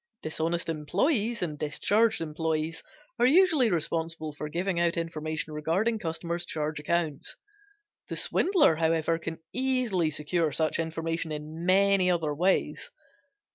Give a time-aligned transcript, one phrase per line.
[0.23, 2.81] Dishonest employes and discharged employes
[3.19, 7.35] are usually responsible for giving out information regarding customers' charge accounts.
[8.09, 12.89] The swindler, however, can easily secure such information in many other ways.